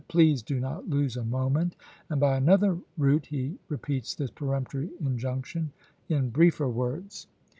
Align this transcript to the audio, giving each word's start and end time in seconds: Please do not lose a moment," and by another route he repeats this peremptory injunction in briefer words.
Please 0.07 0.41
do 0.41 0.59
not 0.59 0.89
lose 0.89 1.15
a 1.15 1.23
moment," 1.23 1.75
and 2.09 2.19
by 2.19 2.35
another 2.35 2.75
route 2.97 3.27
he 3.27 3.59
repeats 3.69 4.15
this 4.15 4.31
peremptory 4.31 4.89
injunction 4.99 5.71
in 6.09 6.31
briefer 6.31 6.67
words. 6.67 7.27